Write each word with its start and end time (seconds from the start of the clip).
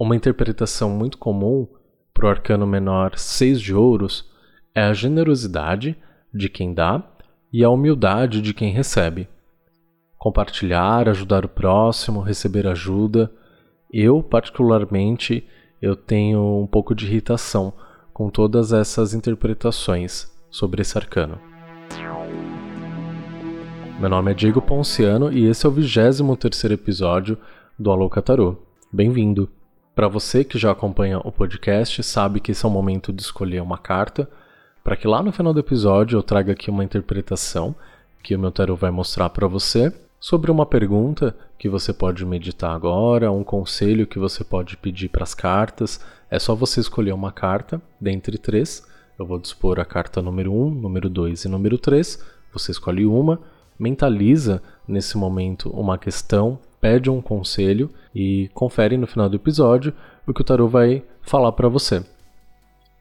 Uma 0.00 0.16
interpretação 0.16 0.88
muito 0.88 1.18
comum 1.18 1.68
para 2.14 2.24
o 2.24 2.30
arcano 2.30 2.66
menor 2.66 3.18
6 3.18 3.60
de 3.60 3.74
ouros 3.74 4.26
é 4.74 4.80
a 4.80 4.94
generosidade 4.94 5.94
de 6.32 6.48
quem 6.48 6.72
dá 6.72 7.06
e 7.52 7.62
a 7.62 7.68
humildade 7.68 8.40
de 8.40 8.54
quem 8.54 8.72
recebe. 8.72 9.28
Compartilhar, 10.16 11.06
ajudar 11.06 11.44
o 11.44 11.50
próximo, 11.50 12.22
receber 12.22 12.66
ajuda. 12.66 13.30
Eu, 13.92 14.22
particularmente, 14.22 15.46
eu 15.82 15.94
tenho 15.94 16.62
um 16.62 16.66
pouco 16.66 16.94
de 16.94 17.04
irritação 17.04 17.70
com 18.10 18.30
todas 18.30 18.72
essas 18.72 19.12
interpretações 19.12 20.34
sobre 20.50 20.80
esse 20.80 20.96
arcano. 20.96 21.38
Meu 24.00 24.08
nome 24.08 24.30
é 24.30 24.34
Diego 24.34 24.62
Ponciano 24.62 25.30
e 25.30 25.44
esse 25.44 25.66
é 25.66 25.68
o 25.68 25.72
23 25.72 26.64
episódio 26.72 27.36
do 27.78 27.90
Alô 27.90 28.08
Catarô. 28.08 28.56
Bem-vindo! 28.90 29.59
Para 29.94 30.08
você 30.08 30.44
que 30.44 30.58
já 30.58 30.70
acompanha 30.70 31.18
o 31.18 31.32
podcast, 31.32 32.02
sabe 32.02 32.40
que 32.40 32.52
esse 32.52 32.64
é 32.64 32.68
o 32.68 32.70
momento 32.70 33.12
de 33.12 33.22
escolher 33.22 33.60
uma 33.60 33.76
carta 33.76 34.28
para 34.82 34.96
que 34.96 35.06
lá 35.06 35.22
no 35.22 35.32
final 35.32 35.52
do 35.52 35.60
episódio 35.60 36.16
eu 36.16 36.22
traga 36.22 36.52
aqui 36.52 36.70
uma 36.70 36.84
interpretação 36.84 37.74
que 38.22 38.34
o 38.34 38.38
meu 38.38 38.50
tarot 38.50 38.80
vai 38.80 38.90
mostrar 38.90 39.28
para 39.30 39.46
você 39.46 39.92
sobre 40.18 40.50
uma 40.50 40.64
pergunta 40.64 41.34
que 41.58 41.68
você 41.68 41.92
pode 41.92 42.24
meditar 42.24 42.74
agora, 42.74 43.32
um 43.32 43.42
conselho 43.42 44.06
que 44.06 44.18
você 44.18 44.44
pode 44.44 44.76
pedir 44.76 45.08
para 45.08 45.24
as 45.24 45.34
cartas. 45.34 46.00
É 46.30 46.38
só 46.38 46.54
você 46.54 46.80
escolher 46.80 47.12
uma 47.12 47.32
carta 47.32 47.80
dentre 48.00 48.38
três. 48.38 48.86
Eu 49.18 49.26
vou 49.26 49.38
dispor 49.38 49.80
a 49.80 49.84
carta 49.84 50.22
número 50.22 50.52
1, 50.52 50.66
um, 50.66 50.70
número 50.70 51.10
2 51.10 51.44
e 51.44 51.48
número 51.48 51.76
3. 51.76 52.22
Você 52.52 52.70
escolhe 52.70 53.04
uma, 53.04 53.40
mentaliza 53.80 54.62
nesse 54.86 55.16
momento 55.16 55.70
uma 55.70 55.96
questão, 55.96 56.58
pede 56.80 57.08
um 57.08 57.22
conselho 57.22 57.90
e 58.14 58.50
confere 58.52 58.98
no 58.98 59.06
final 59.06 59.28
do 59.28 59.36
episódio 59.36 59.94
o 60.26 60.34
que 60.34 60.42
o 60.42 60.44
tarot 60.44 60.70
vai 60.70 61.02
falar 61.22 61.52
para 61.52 61.68
você. 61.68 62.04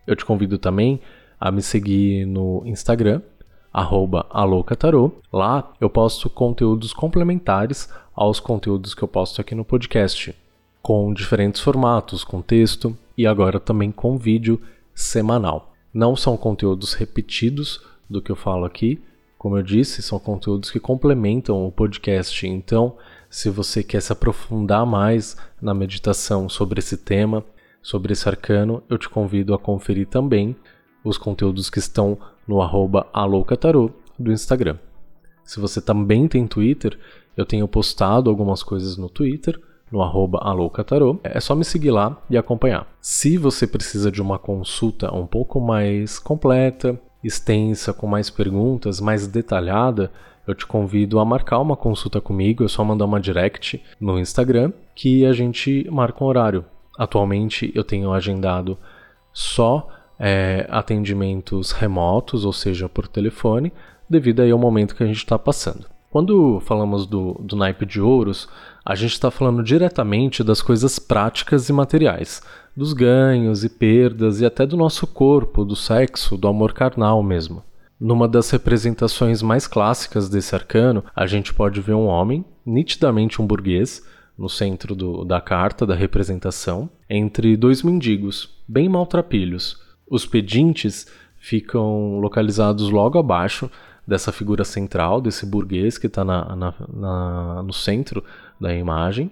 Eu 0.08 0.16
te 0.16 0.24
convido 0.24 0.58
também 0.58 1.02
a 1.40 1.52
me 1.52 1.62
seguir 1.62 2.26
no 2.26 2.64
Instagram, 2.66 3.22
alocatarô. 3.72 5.12
Lá 5.32 5.72
eu 5.80 5.90
posto 5.90 6.30
conteúdos 6.30 6.94
complementares 6.94 7.90
aos 8.16 8.40
conteúdos 8.40 8.94
que 8.94 9.04
eu 9.04 9.08
posto 9.08 9.42
aqui 9.42 9.54
no 9.54 9.66
podcast, 9.66 10.34
com 10.82 11.14
diferentes 11.14 11.62
formatos, 11.62 12.24
com 12.24 12.42
texto 12.42 12.98
e 13.18 13.28
agora 13.28 13.60
também 13.60 13.92
com 13.92 14.18
vídeo 14.18 14.62
semanal. 14.96 15.74
Não 15.94 16.16
são 16.16 16.38
conteúdos 16.38 16.94
repetidos 16.94 17.82
do 18.10 18.22
que 18.22 18.32
eu 18.32 18.36
falo 18.36 18.66
aqui, 18.66 19.02
como 19.40 19.58
eu 19.58 19.64
disse, 19.64 20.02
são 20.02 20.20
conteúdos 20.20 20.70
que 20.70 20.82
complementam 20.82 21.66
o 21.66 21.72
podcast. 21.72 22.46
Então, 22.46 22.98
se 23.30 23.50
você 23.50 23.82
quer 23.82 24.02
se 24.02 24.12
aprofundar 24.12 24.86
mais 24.86 25.38
na 25.62 25.74
meditação 25.74 26.50
sobre 26.50 26.80
esse 26.80 26.98
tema, 26.98 27.46
sobre 27.82 28.12
esse 28.12 28.28
arcano, 28.28 28.84
eu 28.90 28.98
te 28.98 29.08
convido 29.08 29.54
a 29.54 29.58
conferir 29.58 30.08
também 30.08 30.58
os 31.06 31.18
conteúdos 31.18 31.70
que 31.70 31.80
estão 31.80 32.18
no 32.46 32.62
arroba 32.62 33.08
aloucatarô 33.14 33.92
do 34.20 34.30
Instagram. 34.30 34.78
Se 35.46 35.58
você 35.62 35.80
também 35.80 36.28
tem 36.28 36.46
Twitter, 36.46 37.00
eu 37.38 37.46
tenho 37.46 37.66
postado 37.66 38.30
algumas 38.30 38.62
coisas 38.62 38.98
no 38.98 39.10
Twitter, 39.10 39.58
no 39.90 40.02
arroba 40.02 40.40
aloucatarô. 40.40 41.18
É 41.24 41.40
só 41.40 41.56
me 41.56 41.64
seguir 41.64 41.92
lá 41.92 42.22
e 42.30 42.38
acompanhar. 42.38 42.86
Se 43.00 43.38
você 43.38 43.66
precisa 43.66 44.12
de 44.12 44.22
uma 44.22 44.38
consulta 44.38 45.16
um 45.16 45.26
pouco 45.26 45.62
mais 45.62 46.20
completa, 46.20 47.00
extensa, 47.24 47.94
com 47.94 48.08
mais 48.08 48.30
perguntas, 48.30 49.00
mais 49.00 49.28
detalhada, 49.28 50.12
eu 50.48 50.56
te 50.56 50.66
convido 50.66 51.20
a 51.20 51.26
marcar 51.26 51.60
uma 51.60 51.76
consulta 51.76 52.20
comigo, 52.20 52.64
é 52.64 52.68
só 52.68 52.84
mandar 52.84 53.06
uma 53.06 53.20
direct 53.20 53.84
no 54.00 54.18
Instagram 54.20 54.72
que 54.96 55.26
a 55.26 55.32
gente 55.32 55.88
marca 55.92 56.24
um 56.24 56.28
horário. 56.28 56.66
Atualmente 56.98 57.72
eu 57.76 57.84
tenho 57.84 58.12
agendado 58.12 58.78
só 59.32 59.88
é, 60.20 60.66
atendimentos 60.70 61.72
remotos, 61.72 62.46
ou 62.46 62.52
seja, 62.52 62.90
por 62.90 63.08
telefone, 63.08 63.72
devido 64.10 64.42
aí 64.42 64.52
ao 64.52 64.58
momento 64.58 64.96
que 64.96 65.04
a 65.04 65.08
gente 65.08 65.18
está 65.18 65.38
passando. 65.38 65.86
Quando 66.10 66.60
falamos 66.62 67.06
do, 67.06 67.36
do 67.40 67.56
naipe 67.56 67.86
de 67.86 68.02
ouros, 68.02 68.50
a 68.84 68.96
gente 68.96 69.12
está 69.12 69.30
falando 69.30 69.62
diretamente 69.62 70.44
das 70.44 70.60
coisas 70.60 70.98
práticas 70.98 71.70
e 71.70 71.74
materiais, 71.74 72.42
dos 72.76 72.94
ganhos 72.94 73.64
e 73.64 73.70
perdas 73.70 74.42
e 74.42 74.46
até 74.46 74.66
do 74.66 74.76
nosso 74.76 75.06
corpo, 75.06 75.64
do 75.64 75.76
sexo, 75.76 76.36
do 76.36 76.48
amor 76.48 76.74
carnal 76.74 77.22
mesmo. 77.22 77.64
Numa 78.00 78.28
das 78.28 78.50
representações 78.50 79.44
mais 79.44 79.68
clássicas 79.68 80.30
desse 80.30 80.56
arcano, 80.56 81.04
a 81.16 81.28
gente 81.28 81.54
pode 81.54 81.80
ver 81.80 81.94
um 81.94 82.08
homem, 82.08 82.44
nitidamente 82.66 83.40
um 83.40 83.46
burguês, 83.46 84.04
no 84.36 84.50
centro 84.50 84.96
do, 84.96 85.24
da 85.24 85.40
carta, 85.40 85.86
da 85.86 85.94
representação, 85.94 86.90
entre 87.08 87.56
dois 87.56 87.84
mendigos, 87.84 88.58
bem 88.68 88.90
maltrapilhos, 88.90 89.78
os 90.10 90.26
pedintes 90.26 91.06
ficam 91.38 92.20
localizados 92.20 92.90
logo 92.90 93.20
abaixo 93.20 93.70
dessa 94.10 94.32
figura 94.32 94.64
central, 94.64 95.22
desse 95.22 95.46
burguês 95.46 96.00
que 96.00 96.08
está 96.08 96.26
no 96.26 97.72
centro 97.72 98.24
da 98.60 98.74
imagem, 98.74 99.30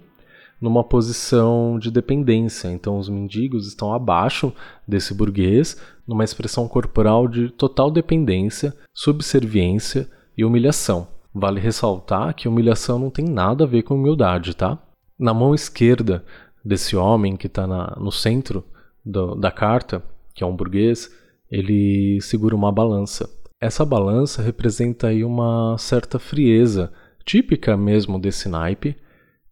numa 0.60 0.84
posição 0.84 1.78
de 1.80 1.90
dependência. 1.90 2.68
Então, 2.68 2.96
os 2.96 3.08
mendigos 3.08 3.66
estão 3.66 3.92
abaixo 3.92 4.52
desse 4.86 5.12
burguês, 5.12 5.76
numa 6.06 6.22
expressão 6.22 6.68
corporal 6.68 7.26
de 7.26 7.50
total 7.50 7.90
dependência, 7.90 8.72
subserviência 8.94 10.08
e 10.36 10.44
humilhação. 10.44 11.08
Vale 11.34 11.60
ressaltar 11.60 12.32
que 12.34 12.48
humilhação 12.48 13.00
não 13.00 13.10
tem 13.10 13.24
nada 13.24 13.64
a 13.64 13.66
ver 13.66 13.82
com 13.82 13.94
humildade, 13.94 14.54
tá? 14.54 14.78
Na 15.18 15.34
mão 15.34 15.54
esquerda 15.54 16.24
desse 16.64 16.96
homem 16.96 17.36
que 17.36 17.48
está 17.48 17.66
no 17.66 18.12
centro 18.12 18.64
do, 19.04 19.34
da 19.34 19.50
carta, 19.50 20.02
que 20.34 20.44
é 20.44 20.46
um 20.46 20.54
burguês, 20.54 21.10
ele 21.50 22.20
segura 22.20 22.54
uma 22.54 22.70
balança. 22.70 23.28
Essa 23.60 23.84
balança 23.84 24.40
representa 24.40 25.08
aí 25.08 25.24
uma 25.24 25.76
certa 25.78 26.18
frieza, 26.18 26.92
típica 27.24 27.76
mesmo 27.76 28.18
desse 28.18 28.48
naipe, 28.48 28.96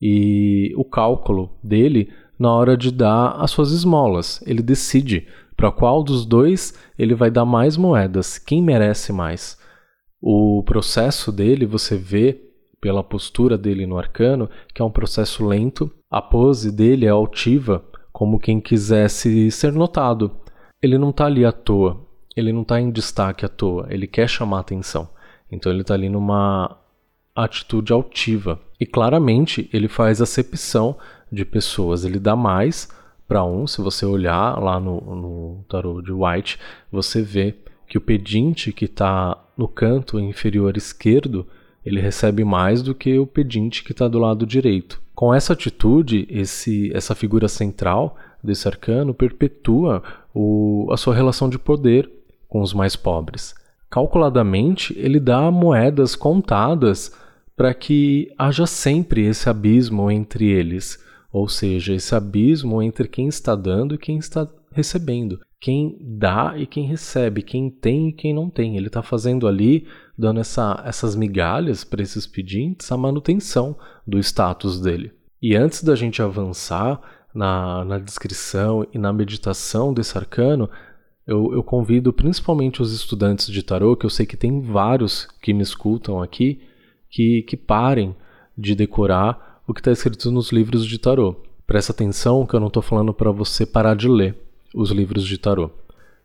e 0.00 0.72
o 0.76 0.84
cálculo 0.84 1.58
dele 1.62 2.12
na 2.38 2.52
hora 2.52 2.76
de 2.76 2.92
dar 2.92 3.32
as 3.40 3.50
suas 3.50 3.72
esmolas. 3.72 4.40
Ele 4.46 4.62
decide 4.62 5.26
para 5.56 5.72
qual 5.72 6.04
dos 6.04 6.24
dois 6.24 6.78
ele 6.96 7.14
vai 7.14 7.30
dar 7.30 7.44
mais 7.44 7.76
moedas, 7.76 8.38
quem 8.38 8.62
merece 8.62 9.12
mais. 9.12 9.58
O 10.20 10.62
processo 10.64 11.32
dele 11.32 11.66
você 11.66 11.96
vê 11.96 12.40
pela 12.80 13.02
postura 13.02 13.58
dele 13.58 13.86
no 13.86 13.98
arcano, 13.98 14.48
que 14.72 14.80
é 14.80 14.84
um 14.84 14.90
processo 14.90 15.44
lento. 15.44 15.90
A 16.08 16.22
pose 16.22 16.70
dele 16.70 17.06
é 17.06 17.08
altiva, 17.08 17.84
como 18.12 18.38
quem 18.38 18.60
quisesse 18.60 19.50
ser 19.50 19.72
notado 19.72 20.30
ele 20.82 20.98
não 20.98 21.10
está 21.10 21.26
ali 21.26 21.44
à 21.44 21.52
toa, 21.52 22.05
ele 22.36 22.52
não 22.52 22.62
está 22.62 22.80
em 22.80 22.90
destaque 22.90 23.44
à 23.44 23.48
toa, 23.48 23.86
ele 23.90 24.06
quer 24.06 24.28
chamar 24.28 24.60
atenção. 24.60 25.08
Então 25.50 25.72
ele 25.72 25.80
está 25.80 25.94
ali 25.94 26.08
numa 26.08 26.76
atitude 27.34 27.92
altiva. 27.92 28.60
E 28.78 28.84
claramente 28.84 29.70
ele 29.72 29.88
faz 29.88 30.20
acepção 30.20 30.96
de 31.32 31.44
pessoas, 31.44 32.04
ele 32.04 32.18
dá 32.18 32.36
mais 32.36 32.88
para 33.26 33.44
um. 33.44 33.66
Se 33.66 33.80
você 33.80 34.04
olhar 34.04 34.62
lá 34.62 34.78
no, 34.78 35.00
no 35.00 35.64
tarot 35.68 36.04
de 36.04 36.12
White, 36.12 36.58
você 36.92 37.22
vê 37.22 37.54
que 37.88 37.96
o 37.96 38.00
pedinte 38.00 38.72
que 38.72 38.84
está 38.84 39.36
no 39.56 39.66
canto 39.66 40.18
inferior 40.18 40.76
esquerdo 40.76 41.46
ele 41.84 42.00
recebe 42.00 42.44
mais 42.44 42.82
do 42.82 42.94
que 42.96 43.16
o 43.16 43.26
pedinte 43.26 43.84
que 43.84 43.92
está 43.92 44.08
do 44.08 44.18
lado 44.18 44.44
direito. 44.44 45.00
Com 45.14 45.32
essa 45.32 45.52
atitude, 45.52 46.26
esse, 46.28 46.90
essa 46.92 47.14
figura 47.14 47.46
central 47.46 48.16
desse 48.42 48.66
arcano 48.66 49.14
perpetua 49.14 50.02
o, 50.34 50.88
a 50.90 50.96
sua 50.96 51.14
relação 51.14 51.48
de 51.48 51.58
poder 51.58 52.10
com 52.48 52.60
os 52.60 52.72
mais 52.72 52.96
pobres. 52.96 53.54
Calculadamente, 53.90 54.94
ele 54.98 55.20
dá 55.20 55.50
moedas 55.50 56.14
contadas 56.14 57.12
para 57.56 57.72
que 57.72 58.32
haja 58.36 58.66
sempre 58.66 59.24
esse 59.26 59.48
abismo 59.48 60.10
entre 60.10 60.46
eles, 60.46 61.02
ou 61.32 61.48
seja, 61.48 61.94
esse 61.94 62.14
abismo 62.14 62.82
entre 62.82 63.08
quem 63.08 63.28
está 63.28 63.54
dando 63.54 63.94
e 63.94 63.98
quem 63.98 64.18
está 64.18 64.48
recebendo, 64.72 65.40
quem 65.60 65.96
dá 66.00 66.54
e 66.56 66.66
quem 66.66 66.86
recebe, 66.86 67.42
quem 67.42 67.70
tem 67.70 68.08
e 68.08 68.12
quem 68.12 68.34
não 68.34 68.50
tem. 68.50 68.76
Ele 68.76 68.88
está 68.88 69.02
fazendo 69.02 69.48
ali, 69.48 69.86
dando 70.18 70.40
essa, 70.40 70.82
essas 70.84 71.16
migalhas 71.16 71.82
para 71.82 72.02
esses 72.02 72.26
pedintes, 72.26 72.90
a 72.92 72.96
manutenção 72.96 73.76
do 74.06 74.18
status 74.18 74.80
dele. 74.80 75.12
E 75.40 75.56
antes 75.56 75.82
da 75.82 75.94
gente 75.94 76.20
avançar, 76.20 77.00
na, 77.36 77.84
na 77.84 77.98
descrição 77.98 78.86
e 78.94 78.98
na 78.98 79.12
meditação 79.12 79.92
desse 79.92 80.16
arcano, 80.16 80.70
eu, 81.26 81.52
eu, 81.52 81.62
convido 81.62 82.12
principalmente 82.12 82.80
os 82.80 82.92
estudantes 82.92 83.48
de 83.48 83.62
tarô, 83.62 83.96
que 83.96 84.06
eu 84.06 84.10
sei 84.10 84.24
que 84.24 84.36
tem 84.36 84.60
vários 84.60 85.26
que 85.42 85.52
me 85.52 85.62
escutam 85.62 86.22
aqui, 86.22 86.60
que, 87.10 87.42
que 87.42 87.56
parem 87.56 88.14
de 88.56 88.74
decorar 88.74 89.60
o 89.66 89.74
que 89.74 89.80
está 89.80 89.90
escrito 89.90 90.30
nos 90.30 90.52
livros 90.52 90.86
de 90.86 90.98
tarô. 90.98 91.34
Presta 91.66 91.92
atenção 91.92 92.46
que 92.46 92.54
eu 92.54 92.60
não 92.60 92.68
estou 92.68 92.82
falando 92.82 93.12
para 93.12 93.32
você 93.32 93.66
parar 93.66 93.96
de 93.96 94.08
ler 94.08 94.36
os 94.72 94.90
livros 94.90 95.26
de 95.26 95.36
tarô. 95.36 95.70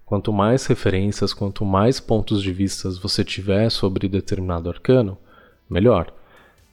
Quanto 0.05 0.31
mais 0.31 0.67
referências, 0.67 1.33
quanto 1.33 1.65
mais 1.65 1.99
pontos 1.99 2.43
de 2.43 2.51
vista 2.51 2.91
você 2.91 3.23
tiver 3.23 3.71
sobre 3.71 4.07
determinado 4.07 4.69
arcano, 4.69 5.17
melhor. 5.67 6.13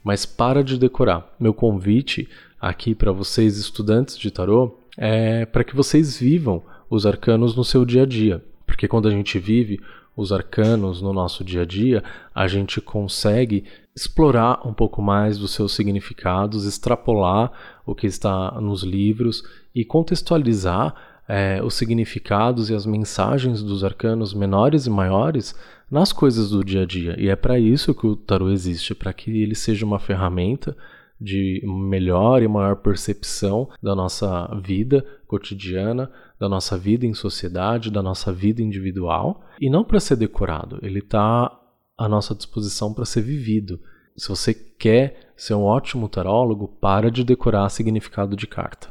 Mas 0.03 0.25
para 0.25 0.63
de 0.63 0.77
decorar. 0.77 1.33
Meu 1.39 1.53
convite 1.53 2.29
aqui 2.61 2.93
para 2.93 3.11
vocês, 3.11 3.57
estudantes 3.57 4.17
de 4.17 4.29
tarô, 4.29 4.77
é 4.95 5.45
para 5.45 5.63
que 5.63 5.75
vocês 5.75 6.19
vivam 6.19 6.61
os 6.89 7.05
arcanos 7.05 7.55
no 7.55 7.63
seu 7.63 7.85
dia 7.85 8.03
a 8.03 8.05
dia. 8.05 8.43
Porque 8.65 8.87
quando 8.87 9.07
a 9.07 9.11
gente 9.11 9.37
vive 9.39 9.79
os 10.15 10.31
arcanos 10.31 11.01
no 11.01 11.13
nosso 11.13 11.43
dia 11.43 11.61
a 11.61 11.65
dia, 11.65 12.03
a 12.35 12.47
gente 12.47 12.81
consegue 12.81 13.63
explorar 13.95 14.67
um 14.67 14.73
pouco 14.73 15.01
mais 15.01 15.37
dos 15.37 15.51
seus 15.51 15.73
significados, 15.73 16.65
extrapolar 16.65 17.51
o 17.85 17.95
que 17.95 18.07
está 18.07 18.59
nos 18.59 18.83
livros 18.83 19.43
e 19.73 19.85
contextualizar 19.85 20.93
é, 21.27 21.61
os 21.63 21.75
significados 21.75 22.69
e 22.69 22.75
as 22.75 22.85
mensagens 22.85 23.61
dos 23.61 23.83
arcanos 23.83 24.33
menores 24.33 24.87
e 24.87 24.89
maiores 24.89 25.55
nas 25.89 26.11
coisas 26.11 26.49
do 26.49 26.63
dia 26.63 26.81
a 26.81 26.85
dia. 26.85 27.15
E 27.19 27.29
é 27.29 27.35
para 27.35 27.59
isso 27.59 27.93
que 27.93 28.07
o 28.07 28.15
tarot 28.15 28.51
existe, 28.51 28.95
para 28.95 29.13
que 29.13 29.41
ele 29.41 29.55
seja 29.55 29.85
uma 29.85 29.99
ferramenta 29.99 30.75
de 31.21 31.61
melhor 31.65 32.41
e 32.41 32.47
maior 32.47 32.77
percepção 32.77 33.69
da 33.81 33.93
nossa 33.93 34.47
vida 34.63 35.05
cotidiana, 35.27 36.09
da 36.39 36.47
nossa 36.47 36.77
vida 36.77 37.05
em 37.05 37.13
sociedade, 37.13 37.91
da 37.91 38.01
nossa 38.01 38.31
vida 38.31 38.61
individual, 38.61 39.43
e 39.59 39.69
não 39.69 39.83
para 39.83 39.99
ser 39.99 40.15
decorado. 40.15 40.79
Ele 40.81 40.99
está 40.99 41.51
à 41.97 42.07
nossa 42.07 42.33
disposição 42.33 42.93
para 42.93 43.05
ser 43.05 43.21
vivido. 43.21 43.79
Se 44.15 44.29
você 44.29 44.53
quer 44.53 45.33
ser 45.35 45.53
um 45.53 45.63
ótimo 45.63 46.07
tarólogo, 46.07 46.67
para 46.67 47.11
de 47.11 47.23
decorar 47.23 47.69
significado 47.69 48.35
de 48.35 48.47
carta. 48.47 48.89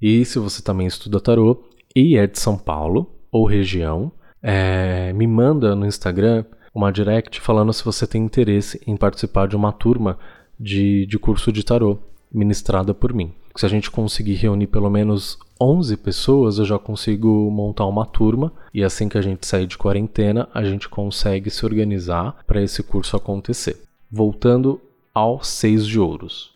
E 0.00 0.24
se 0.24 0.38
você 0.38 0.62
também 0.62 0.86
estuda 0.86 1.20
tarô 1.20 1.62
e 1.94 2.16
é 2.16 2.26
de 2.26 2.38
São 2.38 2.56
Paulo 2.56 3.14
ou 3.30 3.46
região, 3.46 4.12
é, 4.42 5.12
me 5.12 5.26
manda 5.26 5.74
no 5.74 5.86
Instagram 5.86 6.44
uma 6.74 6.90
direct 6.90 7.40
falando 7.40 7.72
se 7.72 7.84
você 7.84 8.06
tem 8.06 8.24
interesse 8.24 8.80
em 8.86 8.96
participar 8.96 9.46
de 9.46 9.56
uma 9.56 9.72
turma 9.72 10.18
de, 10.58 11.06
de 11.06 11.18
curso 11.18 11.52
de 11.52 11.64
tarô 11.64 11.98
ministrada 12.32 12.94
por 12.94 13.12
mim. 13.12 13.34
Se 13.60 13.66
a 13.66 13.68
gente 13.68 13.90
conseguir 13.90 14.36
reunir 14.36 14.68
pelo 14.68 14.88
menos 14.88 15.38
11 15.60 15.94
pessoas, 15.98 16.58
eu 16.58 16.64
já 16.64 16.78
consigo 16.78 17.50
montar 17.50 17.84
uma 17.84 18.06
turma 18.06 18.50
e 18.72 18.82
assim 18.82 19.06
que 19.06 19.18
a 19.18 19.20
gente 19.20 19.46
sair 19.46 19.66
de 19.66 19.76
quarentena, 19.76 20.48
a 20.54 20.64
gente 20.64 20.88
consegue 20.88 21.50
se 21.50 21.66
organizar 21.66 22.42
para 22.46 22.62
esse 22.62 22.82
curso 22.82 23.18
acontecer. 23.18 23.82
Voltando 24.10 24.80
ao 25.12 25.44
seis 25.44 25.86
de 25.86 26.00
ouros. 26.00 26.52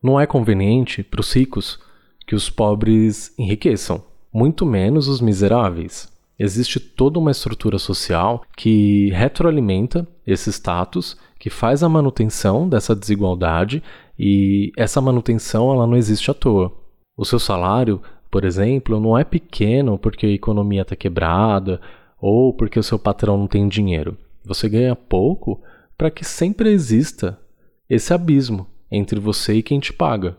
Não 0.00 0.20
é 0.20 0.24
conveniente 0.24 1.02
para 1.02 1.20
os 1.20 1.32
ricos 1.32 1.80
que 2.24 2.36
os 2.36 2.48
pobres 2.48 3.34
enriqueçam, 3.36 4.00
muito 4.32 4.64
menos 4.64 5.08
os 5.08 5.20
miseráveis. 5.20 6.12
Existe 6.38 6.78
toda 6.78 7.18
uma 7.18 7.32
estrutura 7.32 7.76
social 7.76 8.44
que 8.56 9.10
retroalimenta 9.10 10.06
esse 10.24 10.48
status, 10.50 11.16
que 11.40 11.50
faz 11.50 11.82
a 11.82 11.88
manutenção 11.88 12.68
dessa 12.68 12.94
desigualdade 12.94 13.82
e 14.22 14.70
essa 14.76 15.00
manutenção 15.00 15.72
ela 15.72 15.86
não 15.86 15.96
existe 15.96 16.30
à 16.30 16.34
toa. 16.34 16.70
O 17.16 17.24
seu 17.24 17.38
salário, 17.38 18.02
por 18.30 18.44
exemplo, 18.44 19.00
não 19.00 19.16
é 19.16 19.24
pequeno 19.24 19.98
porque 19.98 20.26
a 20.26 20.30
economia 20.30 20.82
está 20.82 20.94
quebrada 20.94 21.80
ou 22.20 22.52
porque 22.52 22.78
o 22.78 22.82
seu 22.82 22.98
patrão 22.98 23.38
não 23.38 23.46
tem 23.46 23.66
dinheiro. 23.66 24.14
Você 24.44 24.68
ganha 24.68 24.94
pouco 24.94 25.62
para 25.96 26.10
que 26.10 26.22
sempre 26.22 26.70
exista 26.70 27.38
esse 27.88 28.12
abismo 28.12 28.66
entre 28.92 29.18
você 29.18 29.54
e 29.54 29.62
quem 29.62 29.80
te 29.80 29.92
paga 29.92 30.36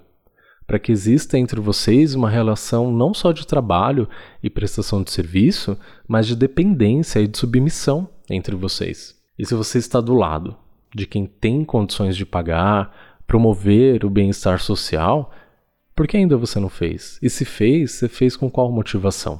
para 0.71 0.79
que 0.79 0.89
exista 0.89 1.37
entre 1.37 1.59
vocês 1.59 2.15
uma 2.15 2.29
relação 2.29 2.93
não 2.93 3.13
só 3.13 3.33
de 3.33 3.45
trabalho 3.45 4.07
e 4.41 4.49
prestação 4.49 5.03
de 5.03 5.11
serviço, 5.11 5.77
mas 6.07 6.25
de 6.25 6.33
dependência 6.33 7.19
e 7.19 7.27
de 7.27 7.37
submissão 7.37 8.07
entre 8.29 8.55
vocês. 8.55 9.13
E 9.37 9.45
se 9.45 9.53
você 9.53 9.79
está 9.79 9.99
do 9.99 10.13
lado 10.13 10.55
de 10.95 11.05
quem 11.05 11.25
tem 11.25 11.65
condições 11.65 12.15
de 12.15 12.25
pagar, 12.25 13.10
promover 13.31 14.03
o 14.03 14.09
bem-estar 14.09 14.59
social, 14.59 15.31
por 15.95 16.05
que 16.05 16.17
ainda 16.17 16.35
você 16.35 16.59
não 16.59 16.67
fez? 16.67 17.17
E 17.21 17.29
se 17.29 17.45
fez, 17.45 17.93
você 17.93 18.09
fez 18.09 18.35
com 18.35 18.51
qual 18.51 18.69
motivação? 18.69 19.39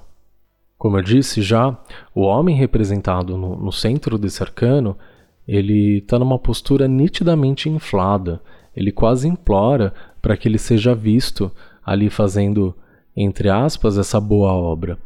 Como 0.77 0.97
eu 0.97 1.01
disse 1.01 1.41
já, 1.41 1.77
o 2.15 2.21
homem 2.21 2.55
representado 2.55 3.35
no, 3.35 3.57
no 3.57 3.69
centro 3.69 4.17
desse 4.17 4.41
arcano, 4.41 4.97
ele 5.45 5.97
está 5.97 6.17
numa 6.17 6.39
postura 6.39 6.87
nitidamente 6.87 7.67
inflada. 7.67 8.41
Ele 8.73 8.93
quase 8.93 9.27
implora 9.27 9.93
para 10.21 10.37
que 10.37 10.47
ele 10.47 10.57
seja 10.57 10.95
visto 10.95 11.51
ali 11.85 12.09
fazendo, 12.09 12.73
entre 13.13 13.49
aspas, 13.49 13.97
essa 13.97 14.21
boa 14.21 14.53
obra. 14.53 14.97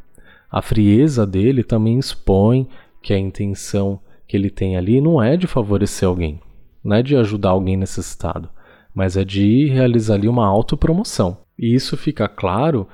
A 0.51 0.61
frieza 0.61 1.25
dele 1.25 1.63
também 1.63 1.97
expõe 1.97 2.67
que 3.01 3.15
a 3.15 3.17
intenção 3.17 3.99
que 4.27 4.37
ele 4.37 4.51
tem 4.51 4.77
ali 4.77 5.01
não 5.01 5.19
é 5.19 5.35
de 5.35 5.47
favorecer 5.47 6.07
alguém, 6.07 6.39
não 6.83 6.95
é 6.95 7.01
de 7.01 7.15
ajudar 7.15 7.49
alguém 7.49 7.75
necessitado, 7.75 8.47
mas 8.95 9.17
é 9.17 9.25
de 9.25 9.67
realizar 9.67 10.15
ali 10.15 10.29
uma 10.29 10.47
autopromoção. 10.47 11.43
E 11.59 11.75
isso 11.75 11.97
fica 11.97 12.29
claro 12.29 12.87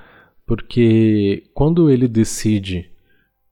porque 0.48 1.44
quando 1.54 1.90
ele 1.90 2.08
decide 2.08 2.92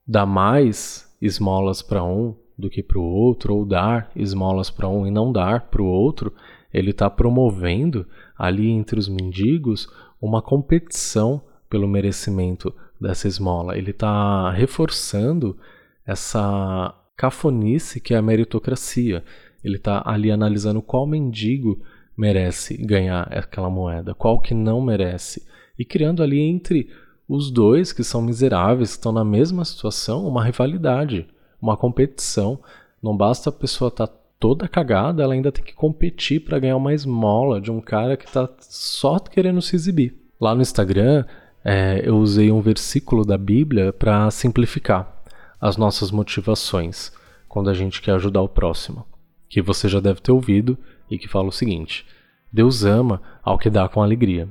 dar 0.06 0.26
mais 0.26 1.08
esmolas 1.22 1.80
para 1.80 2.04
um 2.04 2.36
do 2.58 2.68
que 2.68 2.82
para 2.82 2.98
o 2.98 3.02
outro, 3.02 3.54
ou 3.54 3.64
dar 3.64 4.10
esmolas 4.14 4.68
para 4.68 4.88
um 4.88 5.06
e 5.06 5.10
não 5.10 5.32
dar 5.32 5.70
para 5.70 5.80
o 5.80 5.86
outro, 5.86 6.34
ele 6.74 6.90
está 6.90 7.08
promovendo 7.08 8.06
ali 8.36 8.68
entre 8.68 8.98
os 8.98 9.08
mendigos 9.08 9.88
uma 10.20 10.42
competição 10.42 11.42
pelo 11.70 11.88
merecimento 11.88 12.74
dessa 13.00 13.28
esmola. 13.28 13.78
Ele 13.78 13.92
está 13.92 14.50
reforçando 14.50 15.56
essa 16.04 16.94
cafonice 17.16 18.00
que 18.00 18.12
é 18.12 18.16
a 18.16 18.22
meritocracia. 18.22 19.24
Ele 19.62 19.76
está 19.76 20.02
ali 20.04 20.30
analisando 20.30 20.82
qual 20.82 21.06
mendigo 21.06 21.80
merece 22.20 22.76
ganhar 22.76 23.22
aquela 23.32 23.70
moeda, 23.70 24.14
qual 24.14 24.38
que 24.38 24.52
não 24.52 24.78
merece, 24.82 25.46
e 25.78 25.86
criando 25.86 26.22
ali 26.22 26.38
entre 26.38 26.90
os 27.26 27.50
dois 27.50 27.94
que 27.94 28.04
são 28.04 28.20
miseráveis, 28.20 28.90
que 28.90 28.98
estão 28.98 29.10
na 29.10 29.24
mesma 29.24 29.64
situação, 29.64 30.28
uma 30.28 30.44
rivalidade, 30.44 31.26
uma 31.62 31.78
competição. 31.78 32.60
Não 33.02 33.16
basta 33.16 33.48
a 33.48 33.52
pessoa 33.52 33.88
estar 33.88 34.06
tá 34.06 34.14
toda 34.38 34.68
cagada, 34.68 35.22
ela 35.22 35.32
ainda 35.32 35.50
tem 35.50 35.64
que 35.64 35.72
competir 35.72 36.44
para 36.44 36.58
ganhar 36.58 36.76
uma 36.76 36.92
esmola 36.92 37.58
de 37.58 37.70
um 37.70 37.80
cara 37.80 38.18
que 38.18 38.30
tá 38.30 38.46
só 38.58 39.18
querendo 39.18 39.62
se 39.62 39.74
exibir. 39.74 40.14
Lá 40.38 40.54
no 40.54 40.60
Instagram, 40.60 41.24
é, 41.64 42.02
eu 42.04 42.18
usei 42.18 42.52
um 42.52 42.60
versículo 42.60 43.24
da 43.24 43.38
Bíblia 43.38 43.94
para 43.94 44.30
simplificar 44.30 45.22
as 45.58 45.78
nossas 45.78 46.10
motivações 46.10 47.12
quando 47.48 47.70
a 47.70 47.74
gente 47.74 48.02
quer 48.02 48.12
ajudar 48.12 48.42
o 48.42 48.48
próximo, 48.48 49.06
que 49.48 49.62
você 49.62 49.88
já 49.88 50.00
deve 50.00 50.20
ter 50.20 50.32
ouvido 50.32 50.76
e 51.10 51.18
que 51.18 51.28
fala 51.28 51.48
o 51.48 51.52
seguinte: 51.52 52.06
Deus 52.52 52.84
ama 52.84 53.20
ao 53.42 53.58
que 53.58 53.68
dá 53.68 53.88
com 53.88 54.02
alegria. 54.02 54.48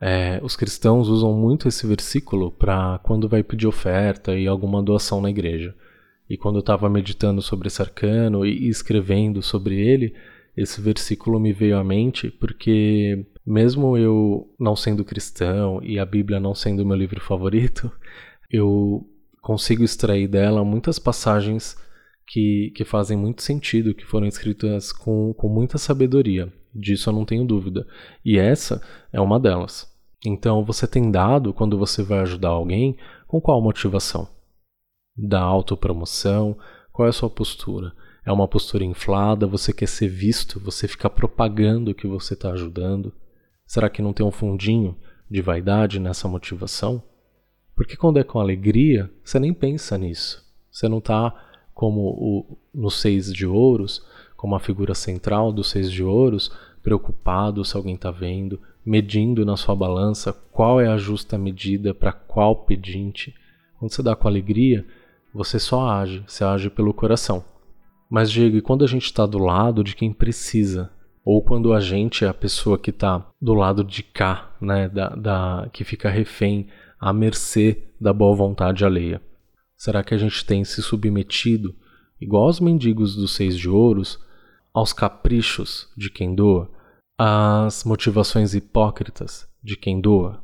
É, 0.00 0.40
os 0.42 0.56
cristãos 0.56 1.08
usam 1.08 1.32
muito 1.32 1.68
esse 1.68 1.86
versículo 1.86 2.50
para 2.50 2.98
quando 3.04 3.28
vai 3.28 3.42
pedir 3.42 3.68
oferta 3.68 4.36
e 4.36 4.48
alguma 4.48 4.82
doação 4.82 5.20
na 5.20 5.30
igreja. 5.30 5.74
E 6.28 6.36
quando 6.36 6.56
eu 6.56 6.60
estava 6.60 6.88
meditando 6.88 7.40
sobre 7.40 7.68
esse 7.68 7.80
arcano 7.80 8.44
e 8.44 8.68
escrevendo 8.68 9.42
sobre 9.42 9.78
ele, 9.78 10.14
esse 10.56 10.80
versículo 10.80 11.38
me 11.38 11.52
veio 11.52 11.78
à 11.78 11.84
mente 11.84 12.30
porque, 12.30 13.24
mesmo 13.46 13.96
eu 13.96 14.52
não 14.58 14.74
sendo 14.74 15.04
cristão 15.04 15.80
e 15.82 15.98
a 15.98 16.04
Bíblia 16.04 16.40
não 16.40 16.54
sendo 16.54 16.84
meu 16.84 16.96
livro 16.96 17.20
favorito, 17.20 17.90
eu 18.50 19.06
consigo 19.40 19.82
extrair 19.82 20.28
dela 20.28 20.64
muitas 20.64 20.98
passagens 20.98 21.76
que, 22.26 22.72
que 22.74 22.84
fazem 22.84 23.16
muito 23.16 23.42
sentido, 23.42 23.94
que 23.94 24.04
foram 24.04 24.26
escritas 24.26 24.92
com, 24.92 25.34
com 25.34 25.48
muita 25.48 25.78
sabedoria. 25.78 26.52
Disso 26.74 27.10
eu 27.10 27.14
não 27.14 27.24
tenho 27.24 27.44
dúvida. 27.44 27.86
E 28.24 28.38
essa 28.38 28.82
é 29.12 29.20
uma 29.20 29.38
delas. 29.38 29.90
Então, 30.24 30.64
você 30.64 30.86
tem 30.86 31.10
dado, 31.10 31.52
quando 31.52 31.76
você 31.76 32.02
vai 32.02 32.20
ajudar 32.20 32.50
alguém, 32.50 32.96
com 33.26 33.40
qual 33.40 33.60
motivação? 33.60 34.28
da 35.16 35.40
autopromoção? 35.40 36.56
Qual 36.92 37.06
é 37.06 37.10
a 37.10 37.12
sua 37.12 37.30
postura? 37.30 37.92
É 38.24 38.32
uma 38.32 38.48
postura 38.48 38.84
inflada? 38.84 39.46
Você 39.46 39.72
quer 39.72 39.88
ser 39.88 40.08
visto? 40.08 40.60
Você 40.60 40.86
fica 40.86 41.10
propagando 41.10 41.94
que 41.94 42.06
você 42.06 42.34
está 42.34 42.50
ajudando? 42.52 43.12
Será 43.66 43.88
que 43.88 44.02
não 44.02 44.12
tem 44.12 44.24
um 44.24 44.30
fundinho 44.30 44.96
de 45.30 45.40
vaidade 45.40 45.98
nessa 45.98 46.28
motivação? 46.28 47.02
Porque 47.74 47.96
quando 47.96 48.18
é 48.18 48.24
com 48.24 48.38
alegria, 48.38 49.10
você 49.24 49.38
nem 49.38 49.52
pensa 49.52 49.96
nisso. 49.96 50.44
Você 50.70 50.88
não 50.88 50.98
está 50.98 51.50
como 51.74 52.00
o, 52.00 52.58
no 52.74 52.90
seis 52.90 53.32
de 53.32 53.46
ouros, 53.46 54.04
como 54.36 54.54
a 54.54 54.60
figura 54.60 54.94
central 54.94 55.52
do 55.52 55.62
seis 55.62 55.90
de 55.90 56.02
ouros, 56.02 56.50
preocupado 56.82 57.64
se 57.64 57.76
alguém 57.76 57.94
está 57.94 58.10
vendo, 58.10 58.60
medindo 58.84 59.44
na 59.44 59.56
sua 59.56 59.74
balança 59.74 60.32
qual 60.50 60.80
é 60.80 60.88
a 60.88 60.96
justa 60.96 61.38
medida 61.38 61.94
para 61.94 62.12
qual 62.12 62.56
pedinte. 62.56 63.34
Quando 63.78 63.92
você 63.92 64.02
dá 64.02 64.16
com 64.16 64.28
alegria, 64.28 64.84
você 65.32 65.58
só 65.58 65.88
age, 65.88 66.22
você 66.26 66.44
age 66.44 66.68
pelo 66.68 66.92
coração. 66.92 67.44
Mas, 68.10 68.30
Diego, 68.30 68.56
e 68.56 68.60
quando 68.60 68.84
a 68.84 68.88
gente 68.88 69.06
está 69.06 69.24
do 69.24 69.38
lado 69.38 69.82
de 69.82 69.96
quem 69.96 70.12
precisa? 70.12 70.90
Ou 71.24 71.40
quando 71.40 71.72
a 71.72 71.80
gente 71.80 72.24
é 72.24 72.28
a 72.28 72.34
pessoa 72.34 72.76
que 72.76 72.90
está 72.90 73.26
do 73.40 73.54
lado 73.54 73.82
de 73.82 74.02
cá, 74.02 74.50
né, 74.60 74.88
da, 74.88 75.08
da, 75.10 75.68
que 75.72 75.84
fica 75.84 76.10
refém, 76.10 76.66
à 77.00 77.12
mercê 77.12 77.84
da 78.00 78.12
boa 78.12 78.34
vontade 78.34 78.84
alheia? 78.84 79.22
Será 79.82 80.04
que 80.04 80.14
a 80.14 80.16
gente 80.16 80.46
tem 80.46 80.62
se 80.62 80.80
submetido, 80.80 81.74
igual 82.20 82.44
aos 82.44 82.60
mendigos 82.60 83.16
dos 83.16 83.34
seis 83.34 83.58
de 83.58 83.68
ouros, 83.68 84.16
aos 84.72 84.92
caprichos 84.92 85.88
de 85.96 86.08
quem 86.08 86.36
doa, 86.36 86.70
às 87.18 87.82
motivações 87.82 88.54
hipócritas 88.54 89.44
de 89.60 89.76
quem 89.76 90.00
doa? 90.00 90.40